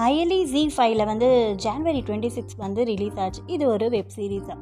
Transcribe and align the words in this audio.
ஹையலி 0.00 0.36
ஜி 0.50 0.60
ஃபைவ்ல 0.74 1.04
வந்து 1.04 1.26
ஜான்வரி 1.62 2.00
டுவெண்ட்டி 2.04 2.26
சிக்ஸ் 2.26 2.54
வந்து 2.56 2.84
ரிலீஸ் 2.84 3.18
ஆச்சு. 3.18 3.40
இது 3.46 3.68
ஒரு 3.68 3.90
வெப் 3.94 4.12
சீரிஸ் 4.16 4.52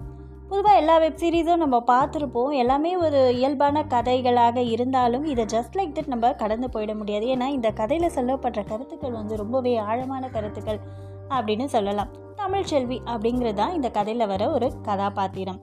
பொதுவாக 0.49 0.77
எல்லா 0.77 0.99
வெப் 0.99 1.21
சீரிஸும் 1.23 1.61
நம்ம 1.63 1.77
பார்த்துருப்போம். 1.91 2.55
எல்லாமே 2.55 2.97
ஒரு 2.97 3.37
இயல்பான 3.37 3.83
கதைகளாக 3.89 4.57
இருந்தாலும் 4.57 5.25
இதை 5.25 5.45
ஜஸ்ட் 5.45 5.77
லைக் 5.77 5.93
தட் 5.99 6.07
நம்ம 6.07 6.33
கடந்து 6.33 6.69
போயிட 6.75 6.97
முடியாது. 6.97 7.27
ஏன்னா 7.27 7.47
இந்த 7.57 7.71
கதையில் 7.71 8.15
சொல்லப்படுற 8.15 8.65
கருத்துக்கள் 8.69 9.11
வந்து 9.11 9.37
ரொம்பவே 9.37 9.77
ஆழமான 9.77 10.29
கருத்துக்கள் 10.29 10.81
அப்படின்னு 11.29 11.65
சொல்லலாம். 11.65 12.11
தமிழ் 12.37 12.69
செல்வி 12.73 12.99
அப்படிங்கிறது 13.05 13.55
தான் 13.55 13.75
இந்த 13.75 13.91
கதையில் 13.91 14.27
வர 14.27 14.51
ஒரு 14.51 14.71
கதாபாத்திரம். 14.83 15.61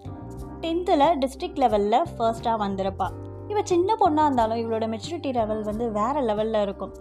டென்த்தில் 0.62 1.06
டிஸ்ட்ரிக்ட் 1.24 1.62
லெவலில் 1.66 2.00
ஃபர்ஸ்ட்டாக 2.16 2.58
வந்திருப்பா. 2.66 3.10
இவள் 3.48 3.70
சின்ன 3.74 3.98
பொண்ணாக 4.00 4.30
இருந்தாலும் 4.30 4.62
இவளோட 4.64 4.88
மெச்சூரிட்டி 4.94 5.34
லெவல் 5.34 5.64
வந்து 5.64 5.92
வேறு 5.92 6.22
லெவலில் 6.22 6.62
இருக்கும். 6.62 6.96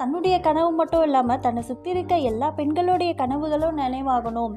தன்னுடைய 0.00 0.34
கனவு 0.40 0.70
மட்டும் 0.72 1.02
இல்லாமல் 1.06 1.42
தன்னை 1.46 1.62
சுற்றி 1.62 1.90
இருக்க 1.90 2.14
எல்லா 2.30 2.48
பெண்களுடைய 2.58 3.12
கனவுகளும் 3.14 3.80
நினைவாகணும். 3.82 4.54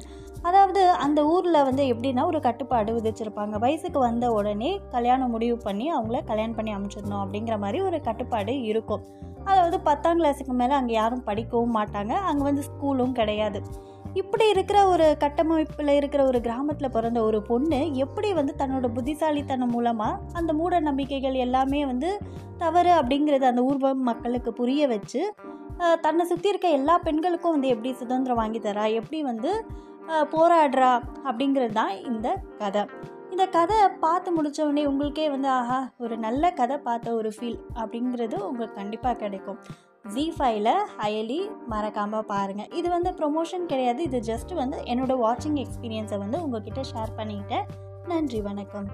அதாவது 0.48 0.80
அந்த 1.04 1.20
ஊரில் 1.32 1.64
வந்து 1.68 1.82
எப்படின்னா 1.92 2.22
ஒரு 2.30 2.40
கட்டுப்பாடு 2.46 2.90
விதிச்சிருப்பாங்க. 2.96 3.54
வயசுக்கு 3.64 3.98
வந்த 3.98 4.26
உடனே 4.32 4.70
கல்யாணம் 4.90 5.30
முடிவு 5.30 5.56
பண்ணி 5.66 5.86
அவங்கள 5.96 6.18
கல்யாணம் 6.30 6.56
பண்ணி 6.58 6.72
அமைச்சிடணும் 6.76 7.22
அப்படிங்கிற 7.24 7.56
மாதிரி 7.58 7.80
ஒரு 7.80 8.00
கட்டுப்பாடு 8.00 8.54
இருக்கும். 8.70 9.04
அதாவது 9.44 9.76
பத்தாம் 9.80 10.20
கிளாஸுக்கு 10.20 10.54
மேலே 10.60 10.74
அங்கே 10.80 10.94
யாரும் 10.94 11.24
படிக்கவும் 11.24 11.76
மாட்டாங்க. 11.78 12.12
அங்கே 12.30 12.44
வந்து 12.50 12.64
ஸ்கூலும் 12.68 13.16
கிடையாது. 13.20 13.60
இப்படி 14.14 14.44
இருக்கிற 14.48 14.78
ஒரு 14.88 15.06
கட்டமைப்பில் 15.18 15.96
இருக்கிற 15.98 16.22
ஒரு 16.24 16.38
கிராமத்தில் 16.40 16.94
பிறந்த 16.96 17.20
ஒரு 17.22 17.38
பொண்ணு 17.42 17.78
எப்படி 17.94 18.28
வந்து 18.32 18.52
தன்னோட 18.58 18.88
புத்திசாலித்தனம் 18.92 19.70
மூலமாக 19.70 20.20
அந்த 20.32 20.50
மூட 20.52 20.80
நம்பிக்கைகள் 20.80 21.36
எல்லாமே 21.44 21.80
வந்து 21.86 22.10
தவறு 22.58 22.90
அப்படிங்கிறது 22.90 23.46
அந்த 23.50 23.62
ஊர் 23.62 23.80
மக்களுக்கு 24.10 24.52
புரிய 24.52 24.86
வச்சு 24.86 25.22
தன்னை 26.00 26.24
சுற்றி 26.26 26.48
இருக்க 26.48 26.68
எல்லா 26.68 26.94
பெண்களுக்கும் 26.98 27.54
வந்து 27.56 27.68
எப்படி 27.68 27.92
சுதந்திரம் 28.02 28.40
வாங்கி 28.42 28.58
தரா 28.58 28.84
எப்படி 29.00 29.20
வந்து 29.22 29.52
போராடுறா 30.34 30.92
அப்படிங்கிறது 31.28 31.74
தான் 31.80 31.92
இந்த 32.10 32.28
கதை. 32.58 32.82
இந்த 33.30 33.44
கதை 33.56 33.78
பார்த்து 34.04 34.30
முடித்தவொடனே 34.36 34.84
உங்களுக்கே 34.90 35.26
வந்து 35.30 35.48
ஆஹா 35.48 35.80
ஒரு 35.98 36.16
நல்ல 36.16 36.50
கதை 36.60 36.76
பார்த்த 36.88 37.14
ஒரு 37.14 37.32
ஃபீல் 37.36 37.58
அப்படிங்கிறது 37.82 38.36
உங்களுக்கு 38.50 38.78
கண்டிப்பாக 38.80 39.16
கிடைக்கும். 39.16 39.58
ஜி 40.12 40.22
ஃபைவ்ல 40.36 40.70
அயலி 41.04 41.38
மறக்காமல் 41.66 42.26
பாருங்கள் 42.30 42.72
இது 42.78 42.88
வந்து 42.88 43.10
ப்ரொமோஷன் 43.20 43.64
கிடையாது. 43.70 44.00
இது 44.02 44.18
ஜஸ்ட் 44.30 44.52
வந்து 44.54 44.78
என்னோடய 44.92 45.22
வாட்சிங் 45.22 45.58
எக்ஸ்பீரியன்ஸை 45.62 46.18
வந்து 46.18 46.38
உங்ககிட்ட 46.42 46.80
ஷேர் 46.90 47.12
பண்ணிக்கிட்டேன் 47.18 47.64
நன்றி 48.12 48.40
வணக்கம். 48.40 48.88